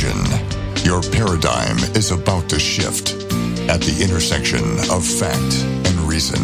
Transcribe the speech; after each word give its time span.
Attention. 0.00 0.82
Your 0.82 1.02
paradigm 1.02 1.76
is 1.94 2.10
about 2.10 2.48
to 2.48 2.58
shift 2.58 3.12
at 3.68 3.82
the 3.82 3.98
intersection 4.02 4.62
of 4.90 5.04
fact 5.04 5.62
and 5.86 5.98
reason. 6.08 6.40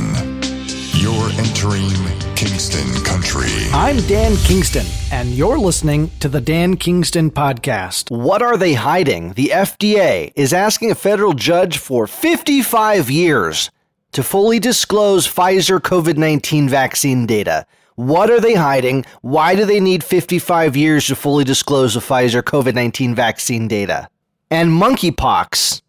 You're 0.92 1.30
entering 1.40 1.88
Kingston 2.34 3.02
Country. 3.02 3.48
I'm 3.72 3.96
Dan 4.08 4.36
Kingston, 4.44 4.84
and 5.10 5.30
you're 5.30 5.58
listening 5.58 6.10
to 6.20 6.28
the 6.28 6.40
Dan 6.40 6.76
Kingston 6.76 7.30
Podcast. 7.30 8.10
What 8.10 8.42
are 8.42 8.58
they 8.58 8.74
hiding? 8.74 9.32
The 9.32 9.52
FDA 9.54 10.32
is 10.36 10.52
asking 10.52 10.90
a 10.90 10.94
federal 10.94 11.32
judge 11.32 11.78
for 11.78 12.06
55 12.06 13.10
years 13.10 13.70
to 14.12 14.22
fully 14.22 14.58
disclose 14.58 15.26
Pfizer 15.26 15.80
COVID 15.80 16.18
19 16.18 16.68
vaccine 16.68 17.24
data. 17.24 17.64
What 17.96 18.30
are 18.30 18.40
they 18.40 18.54
hiding? 18.54 19.06
Why 19.22 19.54
do 19.54 19.64
they 19.64 19.80
need 19.80 20.04
55 20.04 20.76
years 20.76 21.06
to 21.06 21.16
fully 21.16 21.44
disclose 21.44 21.94
the 21.94 22.00
Pfizer 22.00 22.42
COVID 22.42 22.74
19 22.74 23.14
vaccine 23.14 23.68
data? 23.68 24.08
And 24.50 24.70
monkeypox 24.70 25.80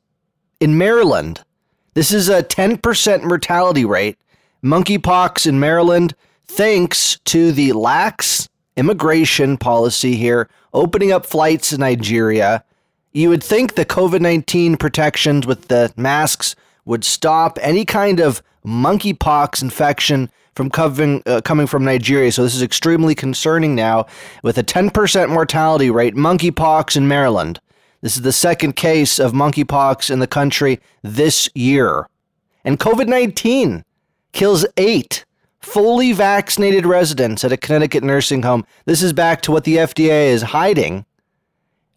in 0.62 0.78
Maryland. 0.78 1.44
This 1.96 2.14
is 2.14 2.30
a 2.30 2.44
10% 2.44 3.24
mortality 3.24 3.84
rate. 3.84 4.18
Monkeypox 4.64 5.46
in 5.46 5.60
Maryland, 5.60 6.16
thanks 6.46 7.20
to 7.26 7.52
the 7.52 7.74
lax 7.74 8.48
immigration 8.78 9.58
policy 9.58 10.16
here, 10.16 10.50
opening 10.74 11.12
up 11.12 11.26
flights 11.26 11.72
to 11.72 11.78
Nigeria. 11.78 12.64
You 13.12 13.30
would 13.30 13.44
think 13.44 13.76
the 13.76 13.86
COVID 13.86 14.22
19 14.22 14.78
protections 14.78 15.46
with 15.46 15.68
the 15.68 15.92
masks 15.98 16.56
would 16.86 17.04
stop 17.04 17.60
any 17.62 17.84
kind 17.84 18.22
of 18.22 18.42
monkeypox 18.66 19.62
infection 19.62 20.32
from 20.58 20.72
coming, 20.72 21.22
uh, 21.28 21.40
coming 21.42 21.68
from 21.68 21.86
Nigeria. 21.86 22.32
So 22.32 22.42
this 22.42 22.56
is 22.56 22.64
extremely 22.64 23.14
concerning 23.14 23.76
now 23.76 24.08
with 24.42 24.58
a 24.58 24.64
10% 24.64 25.30
mortality 25.30 25.92
rate, 25.92 26.16
monkeypox 26.16 26.98
in 26.98 27.08
Maryland. 27.08 27.62
This 28.02 28.18
is 28.18 28.24
the 28.24 28.32
second 28.32 28.76
case 28.76 29.20
of 29.20 29.34
monkeypox 29.34 30.10
in 30.10 30.18
the 30.18 30.28
country 30.28 30.80
this 31.04 31.48
year. 31.54 32.08
And 32.66 32.80
COVID 32.80 33.08
19 33.08 33.86
kills 34.34 34.66
eight 34.78 35.26
fully 35.60 36.12
vaccinated 36.12 36.86
residents 36.86 37.44
at 37.46 37.52
a 37.52 37.58
Connecticut 37.58 38.04
nursing 38.04 38.42
home. 38.42 38.66
This 38.86 39.04
is 39.04 39.14
back 39.14 39.42
to 39.44 39.52
what 39.52 39.64
the 39.64 39.78
FDA 39.78 40.30
is 40.30 40.42
hiding 40.42 41.06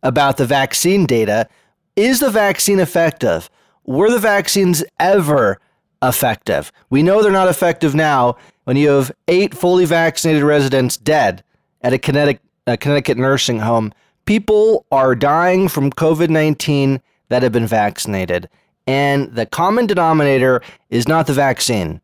about 0.03 0.37
the 0.37 0.47
vaccine 0.47 1.07
data. 1.07 1.49
Is 1.97 2.21
the 2.21 2.31
vaccine 2.31 2.79
effective? 2.79 3.49
Were 3.85 4.11
the 4.11 4.19
vaccines 4.19 4.85
ever 4.99 5.59
effective. 6.03 6.73
We 6.89 7.03
know 7.03 7.23
they're 7.23 7.33
not 7.33 7.49
effective 7.49 7.95
now 7.95 8.37
when 8.65 8.77
you 8.77 8.91
have 8.91 9.13
eight 9.29 9.55
fully 9.55 9.85
vaccinated 9.85 10.43
residents 10.43 10.97
dead 10.97 11.43
at 11.83 11.93
a 11.93 11.99
Connecticut, 11.99 12.43
a 12.67 12.77
Connecticut 12.77 13.19
nursing 13.19 13.61
home. 13.61 13.93
People 14.27 14.87
are 14.93 15.15
dying 15.15 15.69
from 15.69 15.91
COVID 15.91 16.29
19 16.29 17.01
that 17.29 17.43
have 17.43 17.53
been 17.53 17.67
vaccinated. 17.67 18.49
And 18.87 19.35
the 19.35 19.47
common 19.47 19.87
denominator 19.87 20.63
is 20.89 21.09
not 21.09 21.27
the 21.27 21.33
vaccine. 21.33 22.01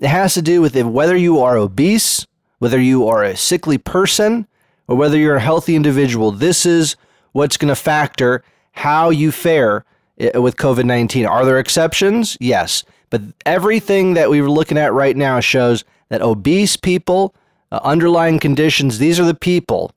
It 0.00 0.08
has 0.08 0.34
to 0.34 0.42
do 0.42 0.60
with 0.60 0.76
whether 0.76 1.16
you 1.16 1.40
are 1.40 1.56
obese, 1.56 2.26
whether 2.58 2.80
you 2.80 3.08
are 3.08 3.24
a 3.24 3.36
sickly 3.36 3.78
person, 3.78 4.46
or 4.86 4.96
whether 4.96 5.18
you're 5.18 5.36
a 5.36 5.40
healthy 5.40 5.74
individual. 5.74 6.30
This 6.30 6.64
is 6.64 6.96
what's 7.32 7.56
going 7.56 7.68
to 7.68 7.76
factor 7.76 8.42
how 8.72 9.10
you 9.10 9.32
fare 9.32 9.84
eh, 10.18 10.38
with 10.38 10.56
COVID 10.56 10.84
19. 10.84 11.26
Are 11.26 11.44
there 11.44 11.58
exceptions? 11.58 12.36
Yes. 12.40 12.84
But 13.10 13.22
everything 13.46 14.14
that 14.14 14.30
we 14.30 14.40
are 14.40 14.50
looking 14.50 14.78
at 14.78 14.92
right 14.92 15.16
now 15.16 15.40
shows 15.40 15.84
that 16.08 16.22
obese 16.22 16.76
people, 16.76 17.34
uh, 17.70 17.80
underlying 17.82 18.38
conditions, 18.38 18.98
these 18.98 19.20
are 19.20 19.24
the 19.24 19.34
people 19.34 19.92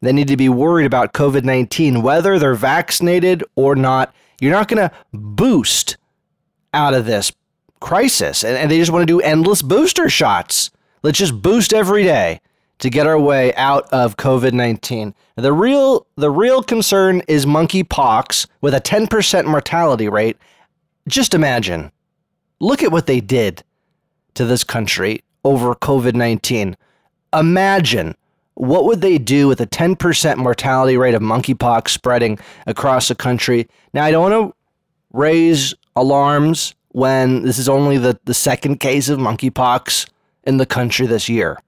that 0.00 0.12
need 0.12 0.28
to 0.28 0.36
be 0.36 0.48
worried 0.48 0.86
about 0.86 1.12
COVID 1.12 1.44
19, 1.44 2.02
whether 2.02 2.38
they're 2.38 2.54
vaccinated 2.54 3.42
or 3.54 3.74
not. 3.74 4.14
You're 4.40 4.52
not 4.52 4.68
going 4.68 4.88
to 4.88 4.94
boost 5.12 5.96
out 6.72 6.94
of 6.94 7.06
this 7.06 7.32
crisis. 7.80 8.44
And, 8.44 8.56
and 8.56 8.70
they 8.70 8.78
just 8.78 8.90
want 8.90 9.02
to 9.02 9.06
do 9.06 9.20
endless 9.20 9.62
booster 9.62 10.08
shots. 10.08 10.70
Let's 11.02 11.18
just 11.18 11.40
boost 11.40 11.72
every 11.72 12.02
day 12.02 12.40
to 12.80 12.90
get 12.90 13.06
our 13.06 13.18
way 13.18 13.54
out 13.54 13.86
of 13.92 14.16
COVID-19. 14.16 15.14
The 15.36 15.52
real 15.52 16.06
the 16.16 16.30
real 16.30 16.62
concern 16.62 17.22
is 17.28 17.46
monkeypox 17.46 18.46
with 18.60 18.74
a 18.74 18.80
10% 18.80 19.46
mortality 19.46 20.08
rate. 20.08 20.36
Just 21.06 21.34
imagine 21.34 21.92
Look 22.60 22.82
at 22.82 22.92
what 22.92 23.06
they 23.06 23.20
did 23.20 23.62
to 24.34 24.44
this 24.44 24.64
country 24.64 25.22
over 25.44 25.74
COVID 25.74 26.14
19. 26.14 26.76
Imagine 27.32 28.14
what 28.54 28.84
would 28.84 29.00
they 29.00 29.18
do 29.18 29.48
with 29.48 29.60
a 29.60 29.66
10% 29.66 30.36
mortality 30.36 30.96
rate 30.96 31.14
of 31.14 31.22
monkeypox 31.22 31.88
spreading 31.88 32.38
across 32.66 33.08
the 33.08 33.14
country. 33.14 33.68
Now, 33.92 34.04
I 34.04 34.10
don't 34.10 34.30
want 34.30 34.52
to 34.52 34.56
raise 35.12 35.74
alarms 35.96 36.74
when 36.90 37.42
this 37.42 37.58
is 37.58 37.68
only 37.68 37.98
the, 37.98 38.18
the 38.24 38.34
second 38.34 38.78
case 38.78 39.08
of 39.08 39.18
monkeypox 39.18 40.08
in 40.44 40.58
the 40.58 40.66
country 40.66 41.06
this 41.06 41.28
year. 41.28 41.58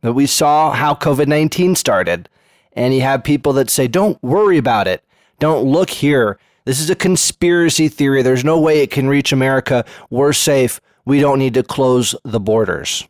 But 0.00 0.12
we 0.12 0.26
saw 0.26 0.72
how 0.72 0.94
COVID 0.94 1.26
19 1.26 1.74
started. 1.74 2.28
And 2.74 2.94
you 2.94 3.02
have 3.02 3.22
people 3.22 3.52
that 3.54 3.68
say, 3.68 3.86
don't 3.86 4.22
worry 4.22 4.56
about 4.56 4.86
it. 4.86 5.04
Don't 5.38 5.64
look 5.64 5.90
here. 5.90 6.38
This 6.64 6.80
is 6.80 6.88
a 6.88 6.94
conspiracy 6.94 7.88
theory. 7.88 8.22
There's 8.22 8.44
no 8.44 8.58
way 8.58 8.80
it 8.80 8.90
can 8.90 9.08
reach 9.08 9.32
America. 9.32 9.84
We're 10.10 10.32
safe. 10.32 10.80
We 11.04 11.20
don't 11.20 11.38
need 11.38 11.54
to 11.54 11.62
close 11.62 12.14
the 12.24 12.40
borders. 12.40 13.06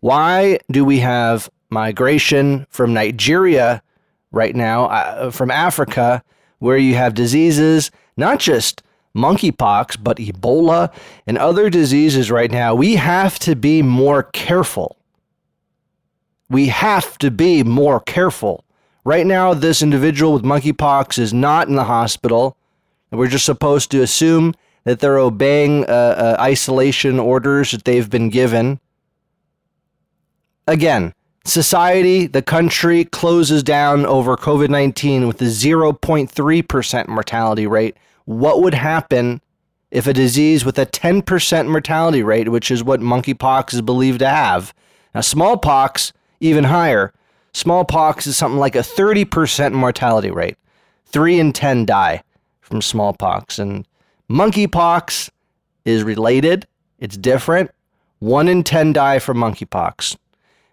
Why 0.00 0.58
do 0.70 0.84
we 0.84 1.00
have 1.00 1.50
migration 1.70 2.66
from 2.70 2.92
Nigeria 2.92 3.82
right 4.32 4.54
now, 4.54 4.86
uh, 4.86 5.30
from 5.30 5.50
Africa, 5.50 6.22
where 6.58 6.76
you 6.76 6.94
have 6.94 7.14
diseases, 7.14 7.90
not 8.16 8.38
just 8.38 8.82
monkeypox, 9.14 10.02
but 10.02 10.18
Ebola 10.18 10.92
and 11.26 11.38
other 11.38 11.70
diseases 11.70 12.30
right 12.30 12.50
now? 12.50 12.74
We 12.74 12.96
have 12.96 13.38
to 13.40 13.56
be 13.56 13.82
more 13.82 14.24
careful. 14.24 14.96
We 16.50 16.68
have 16.68 17.18
to 17.18 17.30
be 17.30 17.62
more 17.62 18.00
careful. 18.00 18.64
Right 19.04 19.26
now, 19.26 19.54
this 19.54 19.82
individual 19.82 20.32
with 20.32 20.42
monkeypox 20.42 21.18
is 21.18 21.32
not 21.32 21.68
in 21.68 21.76
the 21.76 21.84
hospital. 21.84 22.56
We're 23.10 23.28
just 23.28 23.46
supposed 23.46 23.90
to 23.92 24.02
assume 24.02 24.54
that 24.84 25.00
they're 25.00 25.18
obeying 25.18 25.84
uh, 25.84 25.88
uh, 25.88 26.36
isolation 26.40 27.18
orders 27.18 27.72
that 27.72 27.84
they've 27.84 28.08
been 28.08 28.30
given. 28.30 28.80
Again, 30.66 31.14
society, 31.44 32.26
the 32.26 32.42
country 32.42 33.04
closes 33.04 33.62
down 33.62 34.06
over 34.06 34.36
COVID 34.36 34.68
19 34.68 35.26
with 35.26 35.40
a 35.42 35.46
0.3% 35.46 37.08
mortality 37.08 37.66
rate. 37.66 37.96
What 38.24 38.62
would 38.62 38.74
happen 38.74 39.40
if 39.90 40.06
a 40.06 40.12
disease 40.12 40.64
with 40.64 40.78
a 40.78 40.86
10% 40.86 41.68
mortality 41.68 42.22
rate, 42.22 42.50
which 42.50 42.70
is 42.70 42.84
what 42.84 43.00
monkeypox 43.00 43.72
is 43.72 43.80
believed 43.80 44.18
to 44.18 44.28
have, 44.28 44.74
now 45.14 45.22
smallpox, 45.22 46.12
even 46.40 46.64
higher, 46.64 47.12
Smallpox 47.58 48.26
is 48.28 48.36
something 48.36 48.60
like 48.60 48.76
a 48.76 48.80
30% 48.80 49.72
mortality 49.72 50.30
rate. 50.30 50.56
Three 51.06 51.40
in 51.40 51.52
10 51.52 51.86
die 51.86 52.22
from 52.60 52.82
smallpox. 52.82 53.58
And 53.58 53.86
monkeypox 54.30 55.30
is 55.84 56.02
related, 56.02 56.66
it's 56.98 57.16
different. 57.16 57.70
One 58.18 58.48
in 58.48 58.64
10 58.64 58.92
die 58.92 59.18
from 59.18 59.38
monkeypox. 59.38 60.16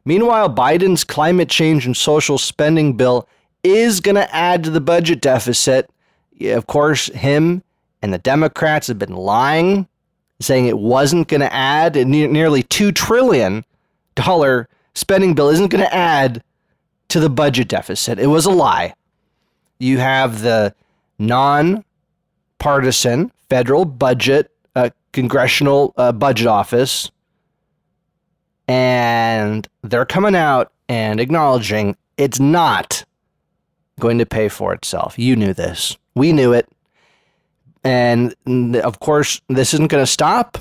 Meanwhile, 0.04 0.54
Biden's 0.54 1.04
climate 1.04 1.50
change 1.50 1.86
and 1.86 1.96
social 1.96 2.38
spending 2.38 2.96
bill 2.98 3.28
is 3.64 4.00
going 4.00 4.16
to 4.16 4.36
add 4.36 4.64
to 4.64 4.70
the 4.70 4.82
budget 4.82 5.22
deficit. 5.22 5.90
Of 6.42 6.68
course, 6.68 7.08
him 7.08 7.64
and 8.02 8.14
the 8.14 8.20
Democrats 8.20 8.88
have 8.88 9.00
been 9.00 9.16
lying, 9.16 9.88
saying 10.40 10.68
it 10.68 10.78
wasn't 10.78 11.28
going 11.28 11.42
to 11.42 11.54
add. 11.54 11.96
A 11.96 12.06
nearly 12.06 12.62
$2 12.62 12.94
trillion 12.94 13.66
spending 14.94 15.34
bill 15.34 15.50
isn't 15.50 15.70
going 15.70 15.84
to 15.84 15.96
add 15.96 16.44
to 17.10 17.20
the 17.20 17.30
budget 17.30 17.68
deficit. 17.68 18.20
It 18.20 18.28
was 18.28 18.46
a 18.46 18.52
lie. 18.52 18.94
You 19.80 19.98
have 19.98 20.42
the 20.42 20.74
non 21.18 21.84
partisan 22.60 23.32
federal 23.50 23.86
budget, 23.86 24.52
uh, 24.76 24.90
congressional 25.14 25.94
uh, 25.98 26.12
budget 26.12 26.48
office, 26.48 27.12
and 28.68 29.68
they're 29.84 30.06
coming 30.06 30.36
out 30.36 30.72
and 30.90 31.20
acknowledging 31.20 31.96
it's 32.18 32.40
not 32.40 33.06
going 34.00 34.18
to 34.18 34.26
pay 34.26 34.50
for 34.50 34.74
itself. 34.74 35.18
You 35.18 35.36
knew 35.36 35.54
this. 35.54 35.98
We 36.16 36.32
knew 36.32 36.54
it. 36.54 36.68
And 37.84 38.34
of 38.78 39.00
course, 39.00 39.42
this 39.48 39.74
isn't 39.74 39.88
going 39.88 40.02
to 40.02 40.12
stop 40.12 40.58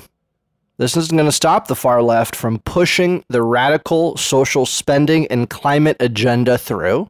this 0.77 0.97
isn't 0.97 1.15
going 1.15 1.27
to 1.27 1.31
stop 1.31 1.67
the 1.67 1.75
far 1.75 2.01
left 2.01 2.35
from 2.35 2.59
pushing 2.59 3.23
the 3.29 3.41
radical 3.41 4.17
social 4.17 4.65
spending 4.65 5.25
and 5.27 5.49
climate 5.49 5.95
agenda 6.01 6.57
through. 6.57 7.09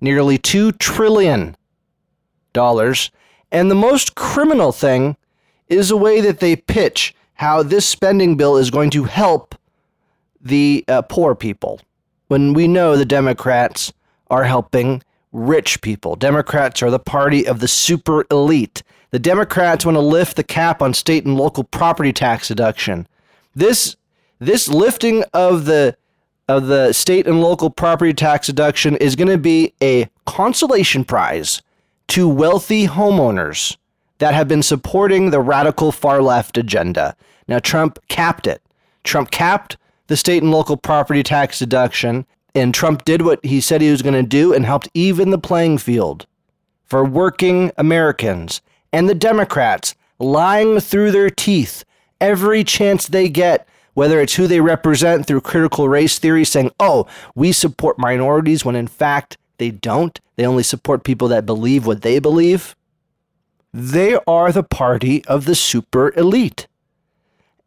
Nearly 0.00 0.38
$2 0.38 0.76
trillion. 0.78 1.56
And 3.50 3.70
the 3.70 3.74
most 3.74 4.14
criminal 4.14 4.72
thing 4.72 5.16
is 5.68 5.88
the 5.88 5.96
way 5.96 6.20
that 6.20 6.40
they 6.40 6.56
pitch 6.56 7.14
how 7.34 7.62
this 7.62 7.86
spending 7.86 8.36
bill 8.36 8.56
is 8.56 8.70
going 8.70 8.90
to 8.90 9.04
help 9.04 9.54
the 10.40 10.84
uh, 10.88 11.02
poor 11.02 11.34
people. 11.34 11.80
When 12.26 12.52
we 12.52 12.68
know 12.68 12.96
the 12.96 13.04
Democrats 13.04 13.92
are 14.30 14.44
helping 14.44 15.02
rich 15.32 15.80
people. 15.80 16.16
Democrats 16.16 16.82
are 16.82 16.90
the 16.90 16.98
party 16.98 17.46
of 17.46 17.60
the 17.60 17.68
super 17.68 18.24
elite. 18.30 18.82
The 19.10 19.18
Democrats 19.18 19.84
want 19.84 19.96
to 19.96 20.00
lift 20.00 20.36
the 20.36 20.44
cap 20.44 20.82
on 20.82 20.94
state 20.94 21.24
and 21.24 21.36
local 21.36 21.64
property 21.64 22.12
tax 22.12 22.48
deduction. 22.48 23.06
This 23.54 23.96
this 24.38 24.68
lifting 24.68 25.24
of 25.32 25.64
the 25.64 25.96
of 26.48 26.66
the 26.66 26.92
state 26.92 27.26
and 27.26 27.42
local 27.42 27.70
property 27.70 28.14
tax 28.14 28.46
deduction 28.46 28.96
is 28.96 29.16
going 29.16 29.28
to 29.28 29.38
be 29.38 29.74
a 29.82 30.08
consolation 30.26 31.04
prize 31.04 31.62
to 32.08 32.28
wealthy 32.28 32.86
homeowners 32.86 33.76
that 34.18 34.34
have 34.34 34.48
been 34.48 34.62
supporting 34.62 35.30
the 35.30 35.40
radical 35.40 35.92
far 35.92 36.20
left 36.20 36.58
agenda. 36.58 37.16
Now 37.46 37.58
Trump 37.58 37.98
capped 38.08 38.46
it. 38.46 38.62
Trump 39.04 39.30
capped 39.30 39.76
the 40.08 40.16
state 40.16 40.42
and 40.42 40.50
local 40.50 40.76
property 40.76 41.22
tax 41.22 41.58
deduction 41.58 42.26
and 42.54 42.74
Trump 42.74 43.04
did 43.04 43.22
what 43.22 43.44
he 43.44 43.60
said 43.60 43.80
he 43.80 43.90
was 43.90 44.02
going 44.02 44.14
to 44.14 44.22
do 44.22 44.52
and 44.52 44.64
helped 44.64 44.88
even 44.94 45.30
the 45.30 45.38
playing 45.38 45.78
field 45.78 46.26
for 46.84 47.04
working 47.04 47.70
Americans 47.76 48.60
and 48.92 49.08
the 49.08 49.14
Democrats 49.14 49.94
lying 50.18 50.80
through 50.80 51.10
their 51.10 51.30
teeth 51.30 51.84
every 52.20 52.64
chance 52.64 53.06
they 53.06 53.28
get, 53.28 53.68
whether 53.94 54.20
it's 54.20 54.34
who 54.34 54.46
they 54.46 54.60
represent 54.60 55.26
through 55.26 55.40
critical 55.40 55.88
race 55.88 56.18
theory, 56.18 56.44
saying, 56.44 56.70
oh, 56.80 57.06
we 57.34 57.52
support 57.52 57.98
minorities, 57.98 58.64
when 58.64 58.74
in 58.74 58.88
fact 58.88 59.36
they 59.58 59.70
don't. 59.70 60.18
They 60.36 60.46
only 60.46 60.62
support 60.62 61.04
people 61.04 61.28
that 61.28 61.46
believe 61.46 61.86
what 61.86 62.02
they 62.02 62.18
believe. 62.18 62.74
They 63.72 64.18
are 64.26 64.50
the 64.50 64.62
party 64.62 65.24
of 65.26 65.44
the 65.44 65.54
super 65.54 66.12
elite. 66.16 66.66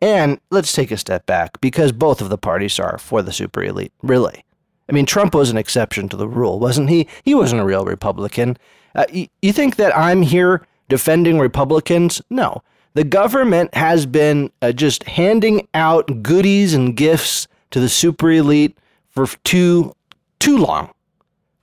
And 0.01 0.39
let's 0.49 0.73
take 0.73 0.89
a 0.89 0.97
step 0.97 1.25
back 1.27 1.61
because 1.61 1.91
both 1.91 2.21
of 2.21 2.29
the 2.29 2.37
parties 2.37 2.79
are 2.79 2.97
for 2.97 3.21
the 3.21 3.31
super 3.31 3.63
elite, 3.63 3.93
really. 4.01 4.43
I 4.89 4.93
mean, 4.93 5.05
Trump 5.05 5.35
was 5.35 5.51
an 5.51 5.57
exception 5.57 6.09
to 6.09 6.17
the 6.17 6.27
rule, 6.27 6.59
wasn't 6.59 6.89
he? 6.89 7.07
He 7.23 7.35
wasn't 7.35 7.61
a 7.61 7.65
real 7.65 7.85
Republican. 7.85 8.57
Uh, 8.95 9.05
y- 9.13 9.29
you 9.41 9.53
think 9.53 9.75
that 9.75 9.95
I'm 9.95 10.23
here 10.23 10.65
defending 10.89 11.39
Republicans? 11.39 12.21
No. 12.29 12.63
The 12.93 13.03
government 13.05 13.73
has 13.75 14.05
been 14.05 14.51
uh, 14.61 14.73
just 14.73 15.03
handing 15.03 15.67
out 15.73 16.23
goodies 16.23 16.73
and 16.73 16.97
gifts 16.97 17.47
to 17.69 17.79
the 17.79 17.87
super 17.87 18.29
elite 18.31 18.77
for 19.09 19.27
too 19.43 19.95
too 20.39 20.57
long, 20.57 20.89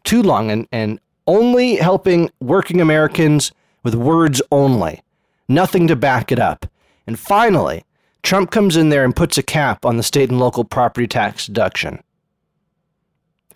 too 0.08 0.22
long, 0.22 0.50
and 0.50 0.66
and 0.72 1.00
only 1.26 1.76
helping 1.76 2.30
working 2.40 2.80
Americans 2.80 3.52
with 3.82 3.94
words 3.94 4.40
only, 4.50 5.02
nothing 5.48 5.86
to 5.88 5.96
back 5.96 6.32
it 6.32 6.38
up. 6.38 6.66
And 7.06 7.18
finally, 7.18 7.84
Trump 8.22 8.50
comes 8.50 8.76
in 8.76 8.88
there 8.88 9.04
and 9.04 9.14
puts 9.14 9.38
a 9.38 9.42
cap 9.42 9.84
on 9.84 9.96
the 9.96 10.02
state 10.02 10.30
and 10.30 10.40
local 10.40 10.64
property 10.64 11.06
tax 11.06 11.46
deduction 11.46 12.02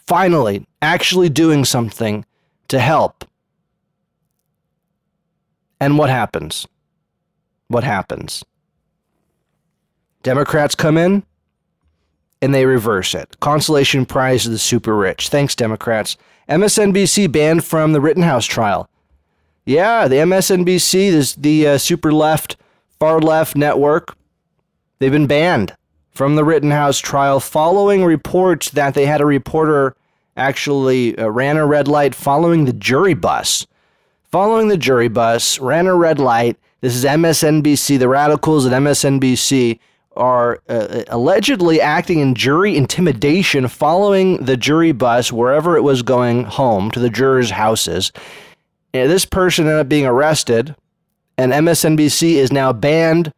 finally 0.06 0.66
actually 0.81 1.28
doing 1.28 1.64
something 1.64 2.25
to 2.69 2.78
help. 2.78 3.25
And 5.81 5.99
what 5.99 6.10
happens? 6.10 6.66
What 7.69 7.84
happens? 7.84 8.44
Democrats 10.22 10.75
come 10.75 10.96
in 10.96 11.22
and 12.40 12.54
they 12.54 12.66
reverse 12.66 13.14
it. 13.14 13.38
Consolation 13.40 14.06
prize 14.06 14.44
to 14.44 14.50
the 14.50 14.58
super 14.58 14.94
rich. 14.96 15.28
Thanks, 15.28 15.54
Democrats. 15.54 16.16
MSNBC 16.52 17.32
banned 17.32 17.64
from 17.64 17.93
the 17.93 18.00
Rittenhouse 18.00 18.44
trial. 18.44 18.88
Yeah, 19.64 20.06
the 20.06 20.16
MSNBC, 20.16 21.10
this, 21.10 21.34
the 21.34 21.66
uh, 21.66 21.78
super 21.78 22.12
left, 22.12 22.56
far 22.99 23.20
left 23.20 23.56
network, 23.56 24.14
they've 24.99 25.10
been 25.10 25.26
banned 25.26 25.75
from 26.10 26.37
the 26.37 26.44
Rittenhouse 26.44 26.99
trial 26.99 27.40
following 27.40 28.04
reports 28.04 28.70
that 28.70 28.93
they 28.93 29.06
had 29.06 29.22
a 29.22 29.26
reporter 29.26 29.96
actually 30.37 31.16
uh, 31.16 31.28
ran 31.28 31.56
a 31.56 31.66
red 31.66 31.88
light 31.88 32.14
following 32.14 32.66
the 32.66 32.75
jury 32.75 33.14
bus. 33.14 33.66
Following 34.31 34.69
the 34.69 34.76
jury 34.76 35.08
bus, 35.08 35.58
ran 35.58 35.87
a 35.87 35.94
red 35.94 36.19
light. 36.19 36.58
This 36.82 36.94
is 36.94 37.04
MSNBC. 37.04 37.99
The 37.99 38.08
radicals 38.08 38.66
at 38.66 38.72
MSNBC 38.72 39.78
are 40.17 40.61
uh, 40.69 41.03
allegedly 41.09 41.81
acting 41.81 42.20
in 42.20 42.35
jury 42.35 42.76
intimidation 42.76 43.69
following 43.69 44.38
the 44.44 44.56
jury 44.56 44.93
bus 44.93 45.32
wherever 45.32 45.76
it 45.76 45.82
was 45.82 46.03
going 46.03 46.44
home 46.44 46.91
to 46.91 47.00
the 47.00 47.11
jurors' 47.11 47.50
houses. 47.50 48.12
And 48.94 49.11
this 49.11 49.25
person 49.25 49.67
ended 49.67 49.81
up 49.81 49.88
being 49.88 50.06
arrested, 50.06 50.75
and 51.38 51.53
MSNBC 51.53 52.35
is 52.35 52.53
now 52.53 52.73
banned 52.73 53.32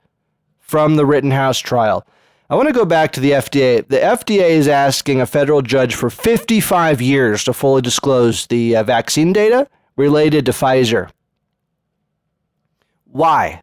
from 0.61 0.97
the 0.97 1.07
Rittenhouse 1.07 1.59
trial. 1.59 2.07
I 2.51 2.57
want 2.57 2.69
to 2.69 2.75
go 2.75 2.85
back 2.85 3.13
to 3.13 3.21
the 3.21 3.33
FDA. 3.33 3.87
The 3.89 3.99
FDA 3.99 4.51
is 4.51 4.69
asking 4.69 5.21
a 5.21 5.27
federal 5.27 5.63
judge 5.63 5.95
for 5.95 6.11
55 6.11 7.01
years 7.01 7.45
to 7.45 7.53
fully 7.53 7.81
disclose 7.83 8.47
the 8.47 8.77
uh, 8.77 8.83
vaccine 8.83 9.33
data 9.33 9.67
related 9.97 10.47
to 10.47 10.53
Pfizer. 10.53 11.11
Why? 13.07 13.63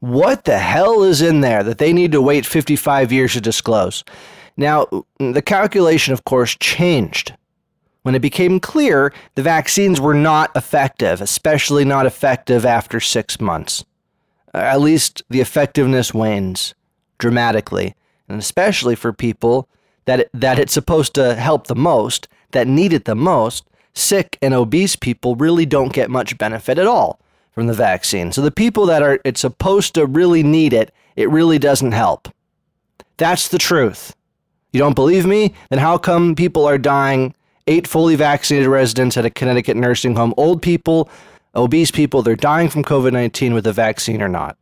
What 0.00 0.44
the 0.44 0.58
hell 0.58 1.02
is 1.02 1.22
in 1.22 1.40
there 1.40 1.62
that 1.62 1.78
they 1.78 1.92
need 1.92 2.12
to 2.12 2.20
wait 2.20 2.44
55 2.44 3.12
years 3.12 3.32
to 3.32 3.40
disclose? 3.40 4.04
Now, 4.56 4.86
the 5.18 5.42
calculation, 5.42 6.12
of 6.12 6.24
course, 6.24 6.56
changed 6.56 7.34
when 8.02 8.14
it 8.14 8.22
became 8.22 8.60
clear 8.60 9.12
the 9.34 9.42
vaccines 9.42 10.00
were 10.00 10.14
not 10.14 10.54
effective, 10.54 11.20
especially 11.20 11.84
not 11.84 12.06
effective 12.06 12.64
after 12.64 13.00
six 13.00 13.40
months. 13.40 13.84
Uh, 14.54 14.58
at 14.58 14.80
least 14.80 15.22
the 15.28 15.40
effectiveness 15.40 16.14
wanes 16.14 16.74
dramatically, 17.18 17.94
and 18.28 18.38
especially 18.38 18.94
for 18.94 19.12
people 19.12 19.68
that 20.04 20.20
it, 20.20 20.30
that 20.32 20.58
it's 20.58 20.72
supposed 20.72 21.14
to 21.14 21.34
help 21.34 21.66
the 21.66 21.74
most, 21.74 22.28
that 22.52 22.68
need 22.68 22.92
it 22.92 23.06
the 23.06 23.16
most. 23.16 23.64
Sick 23.92 24.38
and 24.40 24.54
obese 24.54 24.94
people 24.94 25.36
really 25.36 25.66
don't 25.66 25.92
get 25.92 26.10
much 26.10 26.38
benefit 26.38 26.78
at 26.78 26.86
all 26.86 27.18
from 27.56 27.68
the 27.68 27.72
vaccine. 27.72 28.32
So 28.32 28.42
the 28.42 28.50
people 28.50 28.84
that 28.84 29.02
are 29.02 29.18
it's 29.24 29.40
supposed 29.40 29.94
to 29.94 30.04
really 30.04 30.42
need 30.42 30.74
it, 30.74 30.92
it 31.16 31.30
really 31.30 31.58
doesn't 31.58 31.92
help. 31.92 32.28
That's 33.16 33.48
the 33.48 33.56
truth. 33.56 34.14
You 34.74 34.80
don't 34.80 34.94
believe 34.94 35.24
me? 35.24 35.54
Then 35.70 35.78
how 35.78 35.96
come 35.96 36.34
people 36.34 36.66
are 36.66 36.76
dying? 36.76 37.34
Eight 37.66 37.86
fully 37.86 38.14
vaccinated 38.14 38.68
residents 38.68 39.16
at 39.16 39.24
a 39.24 39.30
Connecticut 39.30 39.74
nursing 39.74 40.16
home, 40.16 40.34
old 40.36 40.60
people, 40.60 41.08
obese 41.54 41.90
people, 41.90 42.20
they're 42.20 42.36
dying 42.36 42.68
from 42.68 42.84
COVID 42.84 43.14
19 43.14 43.54
with 43.54 43.66
a 43.66 43.72
vaccine 43.72 44.20
or 44.20 44.28
not. 44.28 44.58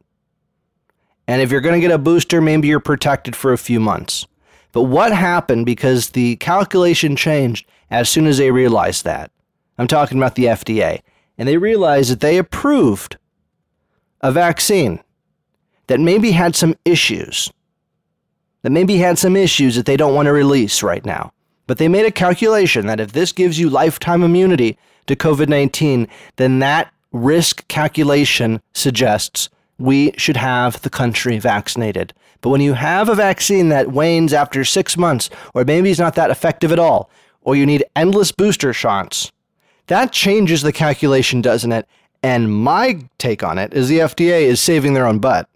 And 1.27 1.43
if 1.43 1.51
you're 1.51 1.61
going 1.61 1.75
to 1.75 1.85
get 1.85 1.95
a 1.95 1.99
booster, 1.99 2.41
maybe 2.41 2.69
you're 2.69 2.79
protected 2.79 3.35
for 3.35 3.53
a 3.53 3.59
few 3.59 3.81
months. 3.81 4.25
But 4.71 4.85
what 4.85 5.11
happened 5.11 5.67
because 5.67 6.11
the 6.11 6.37
calculation 6.37 7.17
changed 7.17 7.67
as 7.91 8.09
soon 8.09 8.29
as 8.29 8.39
they 8.39 8.53
realized 8.53 9.05
that? 9.05 9.33
I'm 9.79 9.89
talking 9.89 10.17
about 10.17 10.37
the 10.37 10.45
FDA. 10.45 11.01
And 11.37 11.49
they 11.49 11.57
realized 11.57 12.11
that 12.11 12.21
they 12.21 12.39
approved 12.39 13.17
a 14.21 14.33
vaccine 14.33 15.01
that 15.87 16.01
maybe 16.01 16.31
had 16.31 16.57
some 16.57 16.75
issues, 16.85 17.51
that 18.63 18.71
maybe 18.71 18.97
had 18.97 19.19
some 19.19 19.37
issues 19.37 19.77
that 19.77 19.87
they 19.87 19.97
don't 19.97 20.15
want 20.15 20.27
to 20.27 20.33
release 20.33 20.83
right 20.83 21.05
now. 21.05 21.33
But 21.67 21.79
they 21.79 21.89
made 21.89 22.07
a 22.07 22.11
calculation 22.11 22.87
that 22.87 23.01
if 23.01 23.13
this 23.13 23.33
gives 23.33 23.59
you 23.59 23.69
lifetime 23.69 24.23
immunity 24.23 24.79
to 25.07 25.17
COVID 25.17 25.49
19, 25.49 26.09
then 26.37 26.59
that 26.61 26.93
risk 27.13 27.67
calculation 27.69 28.61
suggests 28.73 29.49
we 29.79 30.13
should 30.17 30.37
have 30.37 30.81
the 30.83 30.91
country 30.91 31.39
vaccinated. 31.39 32.13
But 32.41 32.51
when 32.51 32.61
you 32.61 32.75
have 32.75 33.09
a 33.09 33.15
vaccine 33.15 33.71
that 33.71 33.93
wanes 33.93 34.33
after 34.33 34.65
six 34.65 34.97
months, 34.97 35.31
or 35.55 35.65
maybe 35.65 35.91
is 35.91 35.99
not 35.99 36.15
that 36.17 36.31
effective 36.31 36.73
at 36.73 36.79
all, 36.79 37.11
or 37.41 37.57
you 37.57 37.67
need 37.67 37.85
endless 37.97 38.33
booster 38.33 38.73
shots, 38.73 39.33
that 39.87 40.13
changes 40.13 40.63
the 40.63 40.73
calculation, 40.73 41.41
doesn't 41.43 41.73
it? 41.73 41.87
And 42.23 42.53
my 42.53 43.01
take 43.19 43.43
on 43.43 43.59
it 43.59 43.75
is 43.75 43.89
the 43.89 43.99
FDA 43.99 44.43
is 44.43 44.61
saving 44.61 44.95
their 44.95 45.07
own 45.07 45.19
butt. 45.19 45.49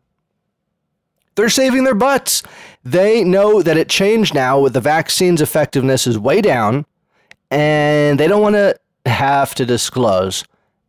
They're 1.35 1.49
saving 1.49 1.85
their 1.85 1.94
butts. 1.94 2.42
They 2.85 3.25
know 3.25 3.62
that 3.62 3.76
it 3.76 3.88
changed 3.88 4.35
now 4.35 4.61
with 4.61 4.75
the 4.75 4.80
vaccine's 4.80 5.40
effectiveness 5.40 6.06
is 6.06 6.18
way 6.18 6.40
down, 6.40 6.85
and 7.50 8.18
they 8.18 8.26
don't 8.26 8.42
want 8.42 8.56
to 8.56 8.78
have 9.06 9.54
to 9.54 9.64
disclose 9.64 10.44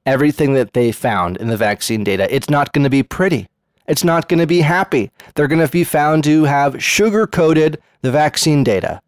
everything 0.05 0.53
that 0.55 0.73
they 0.73 0.91
found 0.91 1.37
in 1.37 1.47
the 1.47 1.57
vaccine 1.57 2.03
data. 2.03 2.33
It's 2.33 2.49
not 2.49 2.73
going 2.73 2.83
to 2.83 2.89
be 2.89 3.03
pretty. 3.03 3.47
It's 3.87 4.03
not 4.03 4.27
going 4.27 4.39
to 4.39 4.47
be 4.47 4.61
happy. 4.61 5.11
They're 5.35 5.47
going 5.47 5.65
to 5.65 5.71
be 5.71 5.83
found 5.83 6.23
to 6.25 6.43
have 6.43 6.83
sugar 6.83 7.25
coated 7.25 7.81
the 8.01 8.11
vaccine 8.11 8.63
data. 8.63 9.01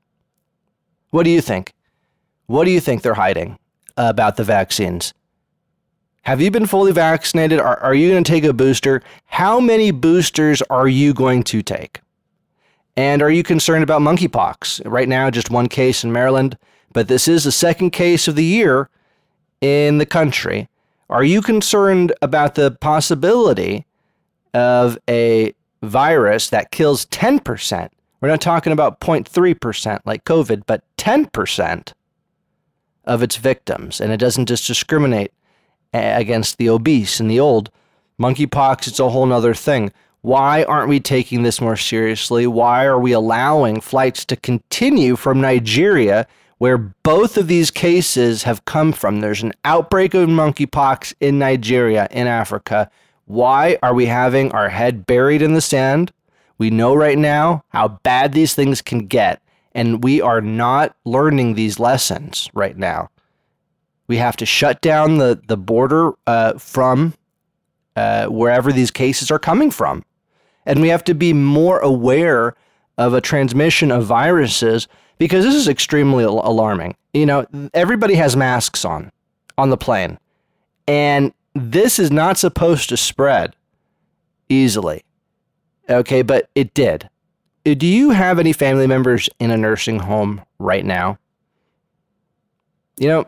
What 1.09 1.23
do 1.23 1.29
you 1.31 1.41
think? 1.41 1.73
What 2.45 2.65
do 2.65 2.71
you 2.71 2.79
think 2.79 3.01
they're 3.01 3.13
hiding 3.15 3.57
about 4.09 4.35
the 4.35 4.43
vaccines? 4.43 5.13
Have 6.23 6.41
you 6.41 6.51
been 6.51 6.67
fully 6.67 6.91
vaccinated? 6.91 7.59
Are, 7.59 7.79
are 7.79 7.95
you 7.95 8.11
going 8.11 8.23
to 8.23 8.31
take 8.31 8.43
a 8.43 8.53
booster? 8.53 9.01
How 9.25 9.59
many 9.59 9.91
boosters 9.91 10.61
are 10.63 10.87
you 10.87 11.13
going 11.13 11.43
to 11.43 11.63
take? 11.63 12.01
And 12.95 13.21
are 13.21 13.31
you 13.31 13.41
concerned 13.41 13.83
about 13.83 14.01
monkeypox? 14.01 14.81
Right 14.85 15.09
now, 15.09 15.29
just 15.31 15.49
one 15.49 15.67
case 15.67 16.03
in 16.03 16.11
Maryland, 16.11 16.57
but 16.93 17.07
this 17.07 17.27
is 17.27 17.43
the 17.43 17.51
second 17.51 17.91
case 17.91 18.27
of 18.27 18.35
the 18.35 18.43
year 18.43 18.89
in 19.61 19.97
the 19.97 20.05
country. 20.05 20.69
Are 21.09 21.23
you 21.23 21.41
concerned 21.41 22.13
about 22.21 22.55
the 22.55 22.71
possibility 22.71 23.85
of 24.53 24.97
a 25.09 25.53
virus 25.81 26.49
that 26.49 26.71
kills 26.71 27.05
10%? 27.07 27.89
We're 28.19 28.29
not 28.29 28.41
talking 28.41 28.73
about 28.73 28.99
0.3% 28.99 30.01
like 30.05 30.23
COVID, 30.25 30.63
but 30.67 30.83
10% 30.97 31.93
of 33.05 33.23
its 33.23 33.35
victims, 33.35 33.99
and 33.99 34.11
it 34.11 34.17
doesn't 34.17 34.47
just 34.47 34.67
discriminate 34.67 35.31
against 35.93 36.57
the 36.57 36.69
obese 36.69 37.19
and 37.19 37.29
the 37.29 37.39
old. 37.39 37.69
Monkeypox, 38.19 38.87
it's 38.87 38.99
a 38.99 39.09
whole 39.09 39.31
other 39.33 39.53
thing. 39.53 39.91
Why 40.21 40.63
aren't 40.63 40.89
we 40.89 40.99
taking 40.99 41.41
this 41.41 41.59
more 41.59 41.75
seriously? 41.75 42.45
Why 42.45 42.85
are 42.85 42.99
we 42.99 43.11
allowing 43.11 43.81
flights 43.81 44.23
to 44.25 44.35
continue 44.35 45.15
from 45.15 45.41
Nigeria, 45.41 46.27
where 46.59 46.77
both 46.77 47.37
of 47.37 47.47
these 47.47 47.71
cases 47.71 48.43
have 48.43 48.65
come 48.65 48.93
from? 48.93 49.19
There's 49.19 49.41
an 49.41 49.53
outbreak 49.65 50.13
of 50.13 50.29
monkeypox 50.29 51.15
in 51.19 51.39
Nigeria, 51.39 52.07
in 52.11 52.27
Africa. 52.27 52.91
Why 53.25 53.79
are 53.81 53.95
we 53.95 54.05
having 54.05 54.51
our 54.51 54.69
head 54.69 55.07
buried 55.07 55.41
in 55.41 55.53
the 55.53 55.61
sand? 55.61 56.11
We 56.59 56.69
know 56.69 56.93
right 56.93 57.17
now 57.17 57.63
how 57.69 57.87
bad 57.87 58.33
these 58.33 58.53
things 58.53 58.83
can 58.83 59.07
get, 59.07 59.41
and 59.73 60.03
we 60.03 60.21
are 60.21 60.41
not 60.41 60.95
learning 61.05 61.53
these 61.53 61.79
lessons 61.79 62.49
right 62.53 62.77
now. 62.77 63.09
We 64.07 64.17
have 64.17 64.35
to 64.37 64.45
shut 64.45 64.81
down 64.81 65.17
the, 65.17 65.41
the 65.47 65.57
border 65.57 66.11
uh, 66.27 66.53
from 66.57 67.13
uh, 67.95 68.27
wherever 68.27 68.71
these 68.71 68.91
cases 68.91 69.31
are 69.31 69.39
coming 69.39 69.71
from. 69.71 70.03
And 70.65 70.81
we 70.81 70.89
have 70.89 71.03
to 71.05 71.13
be 71.13 71.33
more 71.33 71.79
aware 71.79 72.55
of 72.97 73.13
a 73.13 73.21
transmission 73.21 73.91
of 73.91 74.05
viruses 74.05 74.87
because 75.17 75.45
this 75.45 75.55
is 75.55 75.67
extremely 75.67 76.23
alarming. 76.23 76.95
You 77.13 77.25
know, 77.25 77.45
everybody 77.73 78.15
has 78.15 78.35
masks 78.35 78.85
on 78.85 79.11
on 79.57 79.69
the 79.69 79.77
plane, 79.77 80.17
and 80.87 81.33
this 81.53 81.99
is 81.99 82.11
not 82.11 82.37
supposed 82.37 82.89
to 82.89 82.97
spread 82.97 83.55
easily. 84.49 85.03
Okay, 85.89 86.21
but 86.21 86.49
it 86.55 86.73
did. 86.73 87.09
Uh, 87.65 87.73
do 87.73 87.87
you 87.87 88.11
have 88.11 88.39
any 88.39 88.53
family 88.53 88.87
members 88.87 89.29
in 89.39 89.51
a 89.51 89.57
nursing 89.57 89.99
home 89.99 90.41
right 90.59 90.85
now? 90.85 91.17
You 92.97 93.07
know, 93.07 93.25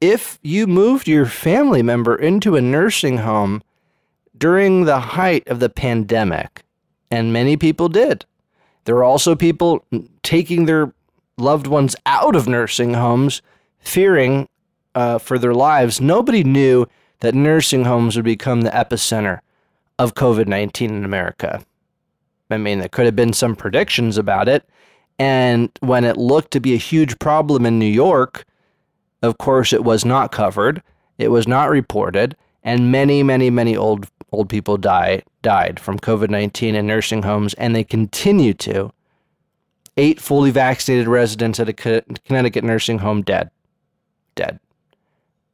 if 0.00 0.38
you 0.42 0.66
moved 0.66 1.08
your 1.08 1.26
family 1.26 1.82
member 1.82 2.16
into 2.16 2.56
a 2.56 2.60
nursing 2.60 3.18
home 3.18 3.62
during 4.36 4.84
the 4.84 5.00
height 5.00 5.46
of 5.48 5.60
the 5.60 5.68
pandemic, 5.68 6.62
and 7.10 7.32
many 7.32 7.56
people 7.56 7.88
did, 7.88 8.24
there 8.84 8.96
are 8.96 9.04
also 9.04 9.34
people 9.34 9.84
taking 10.22 10.66
their 10.66 10.92
loved 11.38 11.66
ones 11.66 11.96
out 12.06 12.36
of 12.36 12.48
nursing 12.48 12.94
homes, 12.94 13.40
fearing 13.78 14.48
uh, 14.94 15.18
for 15.18 15.38
their 15.38 15.54
lives. 15.54 16.00
Nobody 16.00 16.44
knew 16.44 16.86
that 17.20 17.34
nursing 17.34 17.84
homes 17.84 18.16
would 18.16 18.24
become 18.24 18.62
the 18.62 18.70
epicenter 18.70 19.40
of 19.98 20.14
COVID 20.14 20.46
19 20.46 20.90
in 20.90 21.04
America. 21.04 21.64
I 22.50 22.58
mean, 22.58 22.78
there 22.78 22.88
could 22.88 23.06
have 23.06 23.16
been 23.16 23.32
some 23.32 23.56
predictions 23.56 24.18
about 24.18 24.48
it. 24.48 24.68
And 25.18 25.70
when 25.80 26.04
it 26.04 26.16
looked 26.16 26.50
to 26.52 26.60
be 26.60 26.74
a 26.74 26.78
huge 26.78 27.18
problem 27.18 27.64
in 27.66 27.78
New 27.78 27.86
York, 27.86 28.44
of 29.22 29.38
course, 29.38 29.72
it 29.72 29.84
was 29.84 30.04
not 30.04 30.32
covered, 30.32 30.82
it 31.18 31.28
was 31.28 31.46
not 31.46 31.70
reported, 31.70 32.36
and 32.62 32.90
many, 32.90 33.22
many, 33.22 33.50
many 33.50 33.76
old 33.76 34.08
old 34.32 34.48
people 34.48 34.76
die 34.76 35.22
died 35.42 35.78
from 35.78 35.98
COVID 35.98 36.30
nineteen 36.30 36.74
in 36.74 36.86
nursing 36.86 37.22
homes, 37.22 37.54
and 37.54 37.74
they 37.74 37.84
continue 37.84 38.52
to. 38.54 38.92
Eight 39.96 40.20
fully 40.20 40.50
vaccinated 40.50 41.06
residents 41.06 41.60
at 41.60 41.68
a 41.68 41.72
Connecticut 41.72 42.64
nursing 42.64 42.98
home 42.98 43.22
dead, 43.22 43.50
dead. 44.34 44.58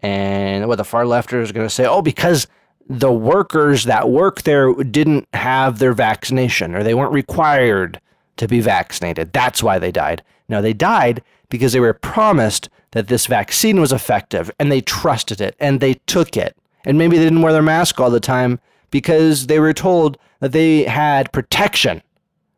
And 0.01 0.67
what 0.67 0.77
the 0.77 0.85
far 0.85 1.05
lefters 1.05 1.51
are 1.51 1.53
going 1.53 1.69
to 1.69 1.75
say, 1.75 1.85
oh, 1.85 2.01
because 2.01 2.47
the 2.89 3.13
workers 3.13 3.85
that 3.85 4.11
work 4.11 4.43
there 4.43 4.73
didn't 4.75 5.29
have 5.35 5.79
their 5.79 5.93
vaccination 5.93 6.75
or 6.75 6.83
they 6.83 6.95
weren't 6.95 7.13
required 7.13 8.01
to 8.37 8.49
be 8.49 8.61
vaccinated. 8.61 9.33
That's 9.33 9.63
why 9.63 9.79
they 9.79 9.93
died. 9.93 10.23
No, 10.49 10.61
they 10.61 10.73
died 10.73 11.23
because 11.49 11.73
they 11.73 11.81
were 11.81 11.93
promised 11.93 12.69
that 12.93 13.09
this 13.09 13.27
vaccine 13.27 13.81
was 13.81 13.93
effective 13.93 14.51
and 14.59 14.73
they 14.73 14.81
trusted 14.81 15.41
it 15.41 15.55
and 15.61 15.81
they 15.81 15.95
took 16.07 16.37
it. 16.37 16.57
And 16.85 16.99
maybe 16.99 17.19
they 17.19 17.25
didn't 17.25 17.43
wear 17.43 17.53
their 17.53 17.63
mask 17.63 18.01
all 18.01 18.11
the 18.11 18.21
time 18.21 18.59
because 18.91 19.47
they 19.47 19.61
were 19.61 19.73
told 19.73 20.19
that 20.41 20.53
they 20.53 20.85
had 20.85 21.33
protection 21.33 22.03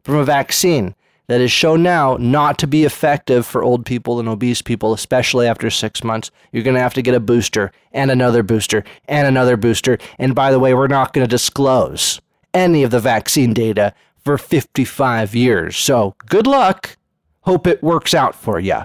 from 0.05 0.17
a 0.17 0.25
vaccine 0.25 0.95
that 1.29 1.41
is 1.41 1.53
shown 1.53 1.83
now 1.83 2.17
not 2.19 2.59
to 2.59 2.67
be 2.67 2.85
effective 2.85 3.47
for 3.47 3.63
old 3.63 3.87
people 3.87 4.19
and 4.19 4.29
obese 4.29 4.61
people, 4.61 4.93
especially 4.93 5.47
after 5.47 5.71
six 5.71 6.03
months. 6.03 6.31
You're 6.51 6.65
going 6.65 6.75
to 6.75 6.81
have 6.81 6.95
to 6.95 7.03
get 7.03 7.15
a 7.15 7.21
booster 7.21 7.73
and 7.93 8.11
another 8.11 8.43
booster 8.43 8.85
and 9.09 9.27
another 9.27 9.57
booster. 9.57 9.99
And 10.19 10.35
by 10.35 10.51
the 10.51 10.59
way, 10.59 10.75
we're 10.75 10.89
not 10.89 11.13
going 11.13 11.25
to 11.25 11.31
disclose 11.31 12.21
any 12.53 12.83
of 12.83 12.91
the 12.91 13.01
vaccine 13.01 13.53
data 13.55 13.95
for 14.25 14.37
55 14.37 15.35
years. 15.35 15.77
So 15.77 16.15
good 16.27 16.47
luck. 16.47 16.97
Hope 17.43 17.67
it 17.67 17.83
works 17.83 18.15
out 18.15 18.35
for 18.35 18.61
you. 18.61 18.83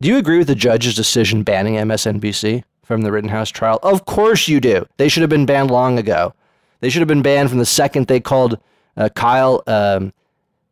Do 0.00 0.08
you 0.08 0.16
agree 0.18 0.38
with 0.38 0.48
the 0.48 0.54
judge's 0.54 0.96
decision 0.96 1.42
banning 1.42 1.74
MSNBC 1.74 2.64
from 2.82 3.02
the 3.02 3.12
Rittenhouse 3.12 3.50
trial? 3.50 3.78
Of 3.82 4.04
course 4.04 4.48
you 4.48 4.60
do. 4.60 4.86
They 4.96 5.08
should 5.08 5.20
have 5.20 5.30
been 5.30 5.46
banned 5.46 5.70
long 5.70 5.98
ago. 5.98 6.34
They 6.80 6.90
should 6.90 7.02
have 7.02 7.08
been 7.08 7.22
banned 7.22 7.50
from 7.50 7.58
the 7.58 7.66
second 7.66 8.06
they 8.08 8.18
called 8.18 8.58
uh, 8.96 9.08
Kyle, 9.14 9.62
um, 9.66 10.12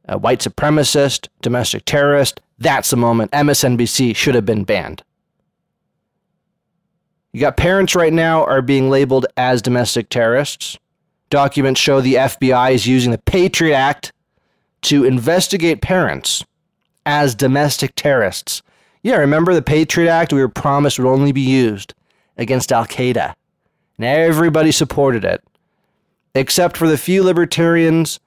a 0.07 0.19
white 0.19 0.41
supremacist, 0.41 1.29
domestic 1.43 1.85
terrorist. 1.85 2.41
That's 2.59 2.91
the 2.91 2.97
moment 2.97 3.31
MSNBC 3.31 4.15
should 4.15 4.35
have 4.35 4.47
been 4.47 4.65
banned. 4.65 5.03
You 7.33 7.41
got 7.41 7.57
parents 7.57 7.95
right 7.95 8.13
now 8.13 8.45
are 8.45 8.61
being 8.61 8.91
labeled 8.91 9.27
as 9.37 9.63
domestic 9.63 10.09
terrorists. 10.09 10.77
Documents 11.31 11.81
show 11.81 12.01
the 12.01 12.15
FBI 12.15 12.73
is 12.73 12.89
using 12.89 13.13
the 13.13 13.19
Patriot 13.19 13.77
Act 13.77 14.13
to 14.83 15.05
investigate 15.05 15.81
parents 15.81 16.45
as 17.07 17.37
domestic 17.37 17.95
terrorists. 17.95 18.63
Yeah, 19.03 19.17
remember 19.17 19.55
the 19.55 19.63
Patriot 19.63 20.11
Act 20.11 20.33
we 20.33 20.41
were 20.41 20.49
promised 20.49 20.99
would 20.99 21.09
only 21.09 21.33
be 21.33 21.41
used 21.41 21.95
against 22.37 22.73
Al 22.73 22.85
Qaeda. 22.85 23.35
And 23.97 24.05
everybody 24.05 24.73
supported 24.73 25.25
it 25.25 25.43
except 26.35 26.77
for 26.77 26.89
the 26.89 26.99
few 26.99 27.23
libertarians 27.23 28.21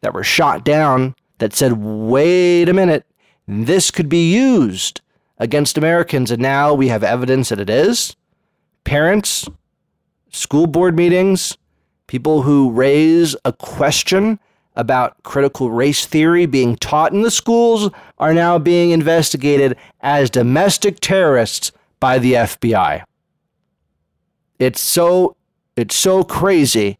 that 0.00 0.14
were 0.14 0.24
shot 0.24 0.64
down 0.64 1.14
that 1.38 1.52
said, 1.52 1.72
wait 1.74 2.68
a 2.68 2.72
minute, 2.72 3.04
this 3.46 3.90
could 3.90 4.08
be 4.08 4.32
used 4.32 5.00
against 5.38 5.78
Americans. 5.78 6.30
And 6.30 6.40
now 6.40 6.74
we 6.74 6.88
have 6.88 7.02
evidence 7.02 7.48
that 7.48 7.60
it 7.60 7.70
is. 7.70 8.14
Parents, 8.84 9.48
school 10.30 10.66
board 10.66 10.96
meetings, 10.96 11.56
people 12.06 12.42
who 12.42 12.70
raise 12.70 13.34
a 13.44 13.52
question 13.52 14.38
about 14.74 15.22
critical 15.22 15.70
race 15.70 16.06
theory 16.06 16.46
being 16.46 16.76
taught 16.76 17.12
in 17.12 17.22
the 17.22 17.30
schools 17.30 17.90
are 18.18 18.32
now 18.32 18.58
being 18.58 18.90
investigated 18.90 19.76
as 20.00 20.30
domestic 20.30 20.98
terrorists 21.00 21.72
by 22.00 22.18
the 22.18 22.34
FBI. 22.34 23.02
It's 24.58 24.80
so 24.80 25.36
it's 25.76 25.96
so 25.96 26.22
crazy 26.22 26.98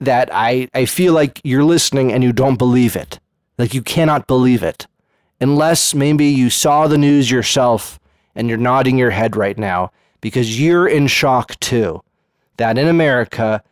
that 0.00 0.28
I, 0.32 0.68
I 0.74 0.84
feel 0.84 1.12
like 1.12 1.40
you're 1.44 1.64
listening 1.64 2.12
and 2.12 2.22
you 2.22 2.32
don't 2.32 2.56
believe 2.56 2.96
it. 2.96 3.18
Like 3.56 3.74
you 3.74 3.82
cannot 3.82 4.26
believe 4.26 4.62
it. 4.62 4.86
Unless 5.40 5.94
maybe 5.94 6.26
you 6.26 6.50
saw 6.50 6.86
the 6.86 6.98
news 6.98 7.30
yourself 7.30 7.98
and 8.34 8.48
you're 8.48 8.58
nodding 8.58 8.98
your 8.98 9.10
head 9.10 9.36
right 9.36 9.58
now 9.58 9.90
because 10.20 10.60
you're 10.60 10.86
in 10.86 11.06
shock 11.06 11.58
too. 11.60 12.02
That 12.56 12.78
in 12.78 12.88
America, 12.88 13.62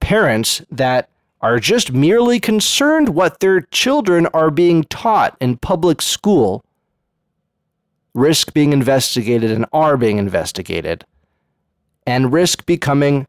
parents 0.00 0.62
that 0.70 1.08
are 1.40 1.58
just 1.58 1.92
merely 1.92 2.38
concerned 2.38 3.10
what 3.10 3.40
their 3.40 3.62
children 3.62 4.26
are 4.28 4.50
being 4.50 4.84
taught 4.84 5.36
in 5.40 5.56
public 5.56 6.02
school 6.02 6.64
risk 8.14 8.52
being 8.52 8.72
investigated 8.72 9.50
and 9.50 9.66
are 9.72 9.96
being 9.96 10.18
investigated 10.18 11.04
and 12.06 12.32
risk 12.32 12.66
becoming 12.66 13.26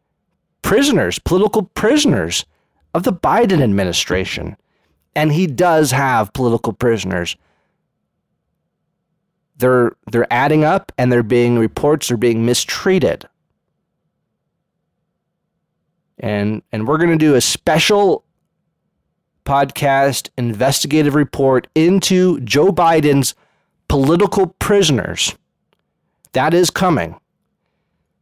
prisoners, 0.61 1.19
political 1.19 1.63
prisoners 1.63 2.45
of 2.93 3.03
the 3.03 3.13
Biden 3.13 3.61
administration. 3.61 4.57
And 5.15 5.31
he 5.31 5.47
does 5.47 5.91
have 5.91 6.33
political 6.33 6.73
prisoners. 6.73 7.35
They're 9.57 9.91
they're 10.11 10.31
adding 10.31 10.63
up 10.63 10.91
and 10.97 11.11
they're 11.11 11.23
being 11.23 11.59
reports 11.59 12.09
are 12.09 12.17
being 12.17 12.45
mistreated. 12.45 13.27
And 16.17 16.63
and 16.71 16.87
we're 16.87 16.97
going 16.97 17.11
to 17.11 17.17
do 17.17 17.35
a 17.35 17.41
special 17.41 18.23
podcast 19.45 20.29
investigative 20.37 21.15
report 21.15 21.67
into 21.75 22.39
Joe 22.41 22.71
Biden's 22.71 23.35
political 23.87 24.47
prisoners. 24.59 25.35
That 26.33 26.53
is 26.53 26.69
coming. 26.69 27.19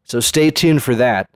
So 0.04 0.20
stay 0.20 0.50
tuned 0.50 0.82
for 0.82 0.96
that. 0.96 1.30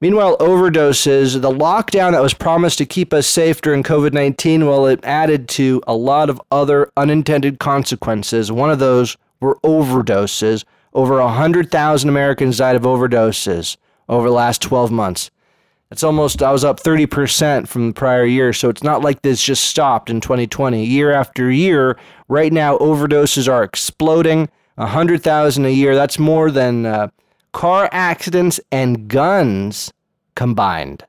Meanwhile, 0.00 0.36
overdoses, 0.38 1.40
the 1.40 1.50
lockdown 1.50 2.12
that 2.12 2.22
was 2.22 2.34
promised 2.34 2.76
to 2.78 2.86
keep 2.86 3.14
us 3.14 3.26
safe 3.26 3.62
during 3.62 3.82
COVID 3.82 4.12
19, 4.12 4.66
well, 4.66 4.86
it 4.86 5.00
added 5.02 5.48
to 5.50 5.82
a 5.86 5.94
lot 5.94 6.28
of 6.28 6.40
other 6.50 6.90
unintended 6.98 7.58
consequences. 7.58 8.52
One 8.52 8.70
of 8.70 8.78
those 8.78 9.16
were 9.40 9.58
overdoses. 9.64 10.64
Over 10.92 11.20
100,000 11.22 12.08
Americans 12.08 12.58
died 12.58 12.76
of 12.76 12.82
overdoses 12.82 13.78
over 14.08 14.28
the 14.28 14.34
last 14.34 14.60
12 14.60 14.90
months. 14.90 15.30
It's 15.90 16.02
almost, 16.02 16.42
I 16.42 16.52
was 16.52 16.64
up 16.64 16.80
30% 16.80 17.68
from 17.68 17.88
the 17.88 17.94
prior 17.94 18.24
year. 18.24 18.52
So 18.52 18.68
it's 18.68 18.82
not 18.82 19.02
like 19.02 19.22
this 19.22 19.42
just 19.42 19.64
stopped 19.64 20.10
in 20.10 20.20
2020. 20.20 20.84
Year 20.84 21.12
after 21.12 21.50
year, 21.50 21.96
right 22.28 22.52
now, 22.52 22.76
overdoses 22.78 23.50
are 23.50 23.62
exploding. 23.62 24.48
100,000 24.74 25.64
a 25.64 25.70
year. 25.70 25.94
That's 25.94 26.18
more 26.18 26.50
than 26.50 26.84
uh, 26.84 27.08
car 27.52 27.88
accidents 27.92 28.60
and 28.70 29.08
guns 29.08 29.92
combined. 30.34 31.04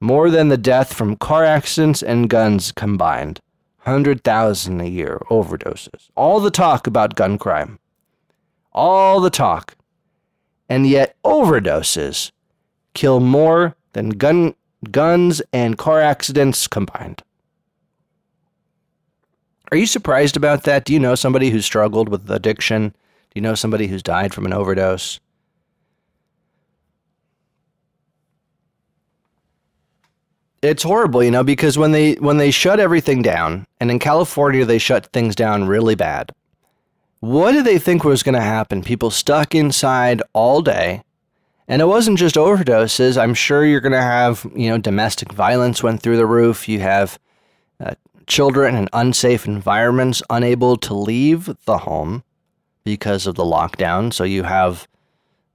More 0.00 0.30
than 0.30 0.48
the 0.48 0.56
death 0.56 0.92
from 0.92 1.16
car 1.16 1.44
accidents 1.44 2.02
and 2.02 2.28
guns 2.28 2.72
combined. 2.72 3.40
100,000 3.84 4.80
a 4.80 4.86
year 4.86 5.20
overdoses. 5.30 6.10
All 6.14 6.40
the 6.40 6.50
talk 6.50 6.86
about 6.86 7.14
gun 7.14 7.38
crime. 7.38 7.78
All 8.72 9.20
the 9.20 9.30
talk. 9.30 9.76
And 10.68 10.86
yet, 10.86 11.16
overdoses 11.24 12.30
kill 12.94 13.20
more 13.20 13.74
than 13.92 14.10
gun, 14.10 14.54
guns 14.90 15.42
and 15.52 15.76
car 15.76 16.00
accidents 16.00 16.66
combined. 16.66 17.22
Are 19.72 19.76
you 19.76 19.86
surprised 19.86 20.36
about 20.36 20.64
that? 20.64 20.84
Do 20.84 20.92
you 20.92 20.98
know 20.98 21.14
somebody 21.14 21.50
who 21.50 21.60
struggled 21.60 22.08
with 22.08 22.30
addiction? 22.30 22.94
Do 23.30 23.38
you 23.38 23.42
know 23.42 23.54
somebody 23.54 23.86
who's 23.86 24.02
died 24.02 24.34
from 24.34 24.44
an 24.44 24.52
overdose? 24.52 25.20
It's 30.62 30.82
horrible, 30.82 31.22
you 31.22 31.30
know, 31.30 31.44
because 31.44 31.78
when 31.78 31.92
they 31.92 32.14
when 32.14 32.38
they 32.38 32.50
shut 32.50 32.80
everything 32.80 33.22
down, 33.22 33.66
and 33.78 33.90
in 33.90 34.00
California 34.00 34.64
they 34.64 34.78
shut 34.78 35.06
things 35.12 35.36
down 35.36 35.68
really 35.68 35.94
bad. 35.94 36.32
What 37.20 37.52
did 37.52 37.64
they 37.64 37.78
think 37.78 38.02
was 38.02 38.22
going 38.22 38.34
to 38.34 38.40
happen? 38.40 38.82
People 38.82 39.10
stuck 39.10 39.54
inside 39.54 40.22
all 40.32 40.60
day, 40.60 41.02
and 41.68 41.80
it 41.80 41.86
wasn't 41.86 42.18
just 42.18 42.34
overdoses. 42.34 43.16
I'm 43.16 43.34
sure 43.34 43.64
you're 43.64 43.80
going 43.80 43.92
to 43.92 44.02
have, 44.02 44.44
you 44.56 44.68
know, 44.68 44.78
domestic 44.78 45.32
violence 45.32 45.82
went 45.82 46.02
through 46.02 46.16
the 46.16 46.26
roof. 46.26 46.68
You 46.68 46.80
have 46.80 47.18
uh, 47.78 47.94
children 48.26 48.74
in 48.74 48.88
unsafe 48.92 49.46
environments 49.46 50.20
unable 50.30 50.76
to 50.78 50.94
leave 50.94 51.48
the 51.64 51.78
home 51.78 52.24
because 52.90 53.26
of 53.26 53.36
the 53.36 53.44
lockdown. 53.44 54.12
So 54.12 54.24
you 54.24 54.42
have, 54.42 54.88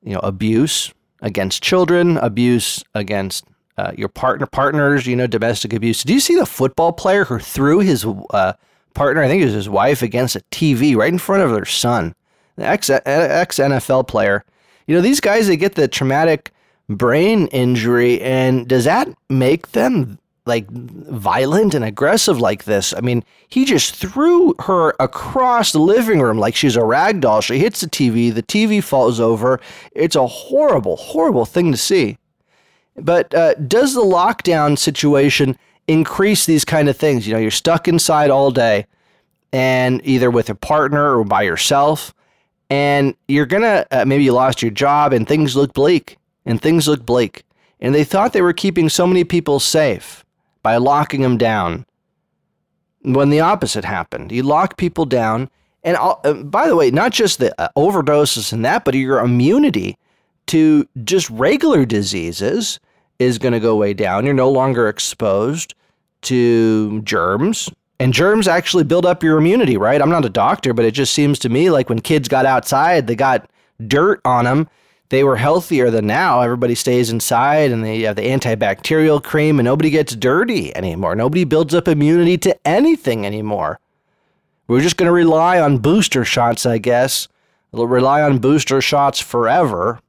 you 0.04 0.14
know, 0.14 0.22
abuse 0.22 0.94
against 1.22 1.62
children, 1.62 2.18
abuse 2.18 2.84
against 2.94 3.46
uh, 3.78 3.92
your 3.98 4.08
partner 4.08 4.46
partners. 4.46 5.06
You 5.06 5.16
know, 5.16 5.28
domestic 5.28 5.74
abuse. 5.74 6.04
Do 6.04 6.14
you 6.14 6.20
see 6.20 6.36
the 6.36 6.46
football 6.46 6.94
player 6.94 7.26
who 7.26 7.40
threw 7.40 7.80
his 7.80 8.06
uh, 8.30 8.54
partner? 8.94 9.22
I 9.22 9.28
think 9.28 9.42
it 9.42 9.46
was 9.46 9.54
his 9.54 9.70
wife 9.70 10.02
against 10.02 10.36
a 10.36 10.44
TV 10.52 10.96
right 10.96 11.12
in 11.12 11.20
front 11.20 11.44
of 11.44 11.52
their 11.52 11.66
son. 11.66 12.16
The 12.56 12.66
ex 12.66 12.90
ex 12.90 13.60
NFL 13.60 14.08
player. 14.08 14.46
You 14.88 14.96
know, 14.96 15.02
these 15.02 15.20
guys 15.20 15.48
they 15.48 15.58
get 15.58 15.76
the 15.76 15.88
traumatic 15.88 16.52
brain 16.88 17.48
injury, 17.48 18.22
and 18.22 18.68
does 18.68 18.86
that 18.86 19.10
make 19.30 19.72
them 19.72 20.20
like 20.46 20.70
violent 20.70 21.74
and 21.74 21.84
aggressive 21.84 22.40
like 22.40 22.66
this. 22.66 22.94
I 22.94 23.02
mean, 23.02 23.24
he 23.48 23.66
just 23.66 23.96
threw 23.96 24.54
her 24.60 24.96
across 25.00 25.72
the 25.72 25.80
living 25.80 26.20
room 26.20 26.38
like 26.38 26.56
she's 26.56 26.76
a 26.76 26.84
rag 26.84 27.22
doll. 27.22 27.42
She 27.42 27.58
hits 27.58 27.82
the 27.82 27.88
TV, 27.88 28.34
the 28.34 28.44
TV 28.44 28.84
falls 28.84 29.20
over. 29.20 29.60
It's 29.94 30.16
a 30.16 30.28
horrible, 30.28 30.98
horrible 30.98 31.46
thing 31.46 31.72
to 31.72 31.78
see. 31.78 32.18
But 32.96 33.34
uh, 33.34 33.56
does 33.56 33.94
the 33.94 34.02
lockdown 34.02 34.78
situation 34.78 35.58
increase 35.88 36.46
these 36.46 36.64
kind 36.64 36.90
of 36.90 36.96
things? 36.96 37.28
You 37.28 37.34
know, 37.34 37.40
you're 37.40 37.52
stuck 37.52 37.88
inside 37.88 38.30
all 38.30 38.52
day 38.52 38.86
and 39.52 40.02
either 40.04 40.30
with 40.30 40.50
a 40.50 40.56
partner 40.56 41.18
or 41.18 41.24
by 41.24 41.42
yourself, 41.42 42.14
and 42.70 43.16
you're 43.28 43.46
gonna 43.46 43.86
uh, 43.92 44.06
maybe 44.06 44.24
you 44.24 44.34
lost 44.34 44.62
your 44.62 44.72
job 44.72 45.14
and 45.14 45.28
things 45.28 45.56
look 45.56 45.74
bleak 45.74 46.18
and 46.46 46.62
things 46.62 46.88
look 46.88 47.06
bleak. 47.06 47.44
And 47.80 47.94
they 47.94 48.04
thought 48.04 48.34
they 48.34 48.42
were 48.42 48.54
keeping 48.54 48.90
so 48.90 49.06
many 49.06 49.24
people 49.24 49.60
safe 49.60 50.25
by 50.66 50.78
locking 50.78 51.22
them 51.22 51.38
down 51.38 51.86
when 53.04 53.30
the 53.30 53.40
opposite 53.40 53.86
happened. 53.86 54.32
You 54.32 54.42
lock 54.42 54.78
people 54.78 55.06
down. 55.06 55.48
And 55.84 55.96
uh, 55.96 56.34
by 56.34 56.68
the 56.68 56.76
way, 56.76 56.90
not 56.90 57.12
just 57.12 57.38
the 57.38 57.54
uh, 57.62 57.70
overdoses 57.78 58.52
and 58.52 58.66
that, 58.66 58.84
but 58.84 58.96
your 58.96 59.20
immunity 59.20 59.96
to 60.48 60.90
just 61.04 61.30
regular 61.30 61.86
diseases 61.86 62.80
is 63.20 63.38
going 63.38 63.54
to 63.54 63.60
go 63.60 63.76
way 63.76 63.94
down. 63.94 64.26
You're 64.26 64.34
no 64.34 64.50
longer 64.50 64.90
exposed 64.90 65.76
to 66.24 67.00
germs. 67.04 67.70
And 68.00 68.12
germs 68.12 68.48
actually 68.48 68.86
build 68.86 69.06
up 69.06 69.22
your 69.22 69.38
immunity, 69.38 69.78
right? 69.78 70.02
I'm 70.02 70.10
not 70.10 70.26
a 70.26 70.30
doctor, 70.30 70.74
but 70.74 70.84
it 70.84 70.96
just 70.96 71.14
seems 71.14 71.38
to 71.40 71.50
me 71.50 71.70
like 71.70 71.90
when 71.90 72.00
kids 72.00 72.28
got 72.28 72.48
outside, 72.48 73.06
they 73.06 73.16
got 73.16 73.48
dirt 73.86 74.20
on 74.26 74.46
them 74.46 74.68
they 75.10 75.24
were 75.24 75.38
healthier 75.38 75.92
than 75.92 76.08
now. 76.08 76.42
Everybody 76.42 76.76
stays 76.76 77.12
inside 77.12 77.72
and 77.72 77.84
they 77.84 78.02
have 78.02 78.16
the 78.16 78.24
antibacterial 78.24 79.24
cream 79.24 79.60
and 79.60 79.66
nobody 79.66 79.90
gets 79.90 80.16
dirty 80.16 80.76
anymore. 80.76 81.16
Nobody 81.16 81.44
builds 81.44 81.76
up 81.76 81.88
immunity 81.88 82.38
to 82.40 82.68
anything 82.68 83.26
anymore. 83.26 83.80
We're 84.68 84.82
just 84.82 84.98
going 84.98 85.08
to 85.08 85.14
rely 85.14 85.60
on 85.60 85.78
booster 85.78 86.26
shots, 86.26 86.66
I 86.66 86.80
guess. 86.80 87.28
We'll 87.72 87.88
rely 87.88 88.22
on 88.24 88.40
booster 88.40 88.82
shots 88.82 89.20
forever. 89.20 90.00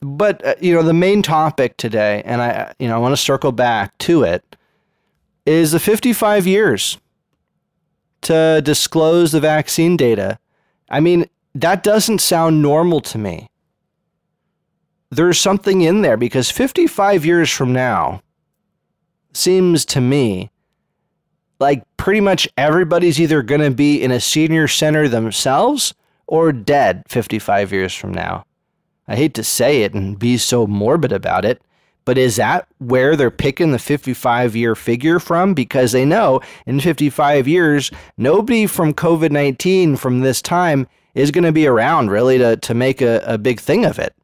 But 0.00 0.44
uh, 0.44 0.54
you 0.60 0.74
know, 0.74 0.82
the 0.82 0.94
main 0.94 1.20
topic 1.22 1.76
today 1.76 2.22
and 2.24 2.40
I 2.40 2.72
you 2.78 2.88
know, 2.88 2.94
I 2.94 2.98
want 2.98 3.12
to 3.12 3.20
circle 3.20 3.52
back 3.52 3.96
to 3.98 4.22
it 4.22 4.56
is 5.44 5.72
the 5.72 5.80
55 5.80 6.46
years 6.46 6.96
to 8.22 8.62
disclose 8.64 9.32
the 9.32 9.40
vaccine 9.40 9.96
data. 9.96 10.38
I 10.88 11.00
mean, 11.00 11.26
that 11.54 11.82
doesn't 11.82 12.20
sound 12.20 12.62
normal 12.62 13.00
to 13.00 13.18
me. 13.18 13.48
There's 15.10 15.38
something 15.38 15.82
in 15.82 16.02
there 16.02 16.16
because 16.16 16.50
55 16.50 17.24
years 17.26 17.50
from 17.50 17.72
now 17.72 18.22
seems 19.32 19.84
to 19.86 20.00
me 20.00 20.50
like 21.58 21.84
pretty 21.96 22.20
much 22.20 22.48
everybody's 22.56 23.20
either 23.20 23.42
going 23.42 23.60
to 23.60 23.70
be 23.70 24.02
in 24.02 24.10
a 24.10 24.20
senior 24.20 24.66
center 24.66 25.08
themselves 25.08 25.94
or 26.26 26.52
dead 26.52 27.02
55 27.08 27.72
years 27.72 27.94
from 27.94 28.14
now. 28.14 28.44
I 29.06 29.16
hate 29.16 29.34
to 29.34 29.44
say 29.44 29.82
it 29.82 29.92
and 29.92 30.18
be 30.18 30.38
so 30.38 30.66
morbid 30.66 31.12
about 31.12 31.44
it, 31.44 31.60
but 32.04 32.16
is 32.16 32.36
that 32.36 32.66
where 32.78 33.16
they're 33.16 33.30
picking 33.30 33.72
the 33.72 33.78
55 33.78 34.56
year 34.56 34.74
figure 34.74 35.18
from? 35.18 35.52
Because 35.52 35.92
they 35.92 36.04
know 36.04 36.40
in 36.64 36.80
55 36.80 37.46
years, 37.46 37.90
nobody 38.16 38.66
from 38.66 38.94
COVID 38.94 39.30
19 39.30 39.96
from 39.96 40.20
this 40.20 40.40
time 40.40 40.86
is 41.14 41.30
going 41.30 41.44
to 41.44 41.52
be 41.52 41.66
around 41.66 42.10
really 42.10 42.38
to, 42.38 42.56
to 42.56 42.74
make 42.74 43.00
a, 43.00 43.22
a 43.26 43.38
big 43.38 43.60
thing 43.60 43.84
of 43.84 43.98
it. 43.98 44.14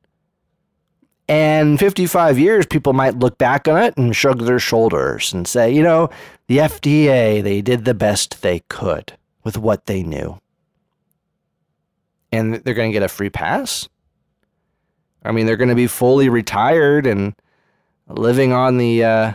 And 1.28 1.78
55 1.78 2.38
years, 2.38 2.66
people 2.66 2.92
might 2.92 3.18
look 3.18 3.36
back 3.36 3.66
on 3.66 3.82
it 3.82 3.96
and 3.96 4.14
shrug 4.14 4.42
their 4.42 4.60
shoulders 4.60 5.32
and 5.32 5.46
say, 5.48 5.72
you 5.72 5.82
know, 5.82 6.08
the 6.46 6.58
FDA, 6.58 7.42
they 7.42 7.60
did 7.60 7.84
the 7.84 7.94
best 7.94 8.42
they 8.42 8.60
could 8.68 9.12
with 9.42 9.58
what 9.58 9.86
they 9.86 10.04
knew. 10.04 10.40
And 12.30 12.54
they're 12.54 12.74
going 12.74 12.90
to 12.90 12.92
get 12.92 13.02
a 13.02 13.08
free 13.08 13.30
pass. 13.30 13.88
I 15.24 15.32
mean, 15.32 15.46
they're 15.46 15.56
going 15.56 15.70
to 15.70 15.74
be 15.74 15.88
fully 15.88 16.28
retired 16.28 17.06
and 17.06 17.34
living 18.08 18.52
on 18.52 18.78
the 18.78 19.02
uh, 19.02 19.32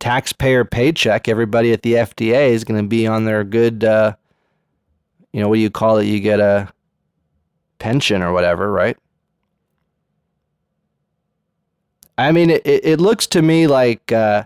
taxpayer 0.00 0.64
paycheck. 0.64 1.28
Everybody 1.28 1.72
at 1.72 1.82
the 1.82 1.94
FDA 1.94 2.48
is 2.48 2.64
going 2.64 2.82
to 2.82 2.88
be 2.88 3.06
on 3.06 3.24
their 3.24 3.44
good 3.44 3.84
uh, 3.84 4.16
you 5.36 5.42
know, 5.42 5.50
what 5.50 5.56
do 5.56 5.60
you 5.60 5.68
call 5.68 5.98
it? 5.98 6.06
You 6.06 6.18
get 6.18 6.40
a 6.40 6.72
pension 7.78 8.22
or 8.22 8.32
whatever, 8.32 8.72
right? 8.72 8.96
I 12.16 12.32
mean, 12.32 12.48
it, 12.48 12.62
it 12.64 13.00
looks 13.02 13.26
to 13.26 13.42
me 13.42 13.66
like 13.66 14.10
uh, 14.10 14.44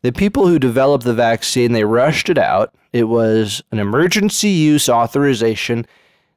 the 0.00 0.12
people 0.12 0.46
who 0.46 0.58
developed 0.58 1.04
the 1.04 1.12
vaccine, 1.12 1.72
they 1.72 1.84
rushed 1.84 2.30
it 2.30 2.38
out. 2.38 2.74
It 2.90 3.04
was 3.04 3.62
an 3.70 3.80
emergency 3.80 4.48
use 4.48 4.88
authorization. 4.88 5.84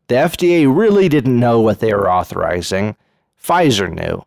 The 0.07 0.15
FDA 0.15 0.67
really 0.67 1.07
didn't 1.07 1.39
know 1.39 1.61
what 1.61 1.79
they 1.79 1.93
were 1.93 2.11
authorizing. 2.11 2.97
Pfizer 3.41 3.89
knew. 3.89 4.25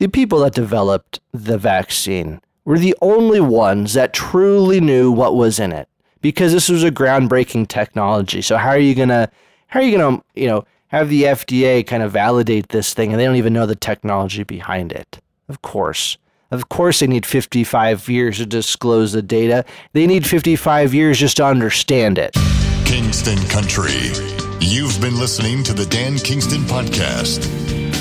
The 0.00 0.08
people 0.08 0.40
that 0.40 0.54
developed 0.54 1.20
the 1.30 1.58
vaccine 1.58 2.40
were 2.64 2.80
the 2.80 2.96
only 3.00 3.40
ones 3.40 3.94
that 3.94 4.12
truly 4.12 4.80
knew 4.80 5.12
what 5.12 5.36
was 5.36 5.60
in 5.60 5.70
it 5.70 5.88
because 6.22 6.52
this 6.52 6.68
was 6.68 6.82
a 6.82 6.90
groundbreaking 6.90 7.68
technology. 7.68 8.40
So 8.40 8.56
how 8.56 8.70
are 8.70 8.78
you 8.78 8.94
gonna 8.94 9.30
how 9.66 9.80
are 9.80 9.82
you 9.82 9.98
gonna 9.98 10.22
you 10.34 10.46
know 10.46 10.64
have 10.88 11.08
the 11.08 11.24
FDA 11.24 11.86
kind 11.86 12.02
of 12.02 12.12
validate 12.12 12.68
this 12.68 12.94
thing 12.94 13.12
and 13.12 13.20
they 13.20 13.24
don't 13.24 13.36
even 13.36 13.52
know 13.52 13.66
the 13.66 13.76
technology 13.76 14.44
behind 14.44 14.92
it? 14.92 15.18
Of 15.48 15.60
course. 15.60 16.16
Of 16.50 16.68
course, 16.68 17.00
they 17.00 17.06
need 17.06 17.24
55 17.24 18.08
years 18.10 18.36
to 18.36 18.46
disclose 18.46 19.12
the 19.12 19.22
data. 19.22 19.64
They 19.94 20.06
need 20.06 20.26
55 20.26 20.92
years 20.92 21.18
just 21.18 21.38
to 21.38 21.46
understand 21.46 22.18
it. 22.18 22.36
Kingston 22.84 23.38
Country. 23.48 24.12
You've 24.60 25.00
been 25.00 25.18
listening 25.18 25.64
to 25.64 25.72
the 25.72 25.86
Dan 25.86 26.18
Kingston 26.18 26.60
Podcast. 26.62 27.91